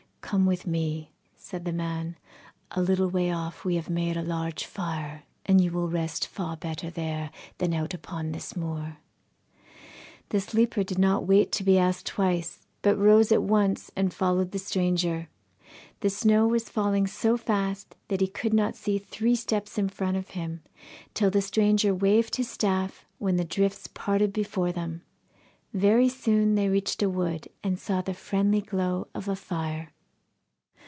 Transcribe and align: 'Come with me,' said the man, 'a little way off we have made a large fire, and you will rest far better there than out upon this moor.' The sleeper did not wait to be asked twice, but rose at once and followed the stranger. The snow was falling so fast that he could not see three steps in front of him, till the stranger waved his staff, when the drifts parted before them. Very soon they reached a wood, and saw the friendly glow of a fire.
'Come 0.31 0.45
with 0.45 0.65
me,' 0.65 1.11
said 1.35 1.65
the 1.65 1.73
man, 1.73 2.15
'a 2.71 2.81
little 2.81 3.09
way 3.09 3.33
off 3.33 3.65
we 3.65 3.75
have 3.75 3.89
made 3.89 4.15
a 4.15 4.21
large 4.21 4.63
fire, 4.65 5.23
and 5.45 5.59
you 5.59 5.71
will 5.73 5.89
rest 5.89 6.25
far 6.25 6.55
better 6.55 6.89
there 6.89 7.31
than 7.57 7.73
out 7.73 7.93
upon 7.93 8.31
this 8.31 8.55
moor.' 8.55 8.99
The 10.29 10.39
sleeper 10.39 10.83
did 10.83 10.97
not 10.97 11.27
wait 11.27 11.51
to 11.53 11.65
be 11.65 11.77
asked 11.77 12.05
twice, 12.05 12.65
but 12.81 12.97
rose 12.97 13.33
at 13.33 13.43
once 13.43 13.91
and 13.93 14.13
followed 14.13 14.51
the 14.51 14.59
stranger. 14.59 15.27
The 15.99 16.09
snow 16.09 16.47
was 16.47 16.69
falling 16.69 17.07
so 17.07 17.35
fast 17.35 17.97
that 18.07 18.21
he 18.21 18.27
could 18.27 18.53
not 18.53 18.77
see 18.77 18.99
three 18.99 19.35
steps 19.35 19.77
in 19.77 19.89
front 19.89 20.15
of 20.15 20.29
him, 20.29 20.61
till 21.13 21.31
the 21.31 21.41
stranger 21.41 21.93
waved 21.93 22.37
his 22.37 22.49
staff, 22.49 23.05
when 23.17 23.35
the 23.35 23.43
drifts 23.43 23.87
parted 23.87 24.31
before 24.31 24.71
them. 24.71 25.01
Very 25.73 26.07
soon 26.07 26.55
they 26.55 26.69
reached 26.69 27.03
a 27.03 27.09
wood, 27.09 27.49
and 27.65 27.77
saw 27.77 27.99
the 27.99 28.13
friendly 28.13 28.61
glow 28.61 29.09
of 29.13 29.27
a 29.27 29.35
fire. 29.35 29.91